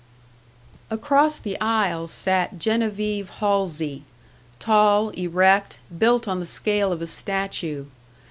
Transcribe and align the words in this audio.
Across 0.89 1.37
the 1.37 1.61
aisle 1.61 2.07
sat 2.07 2.57
Genevieve 2.57 3.29
Halsey: 3.37 4.01
tall, 4.57 5.09
erect, 5.11 5.77
built 5.95 6.27
on 6.27 6.39
the 6.39 6.45
scale 6.47 6.91
of 6.91 7.03
a 7.03 7.05
statue. 7.05 7.85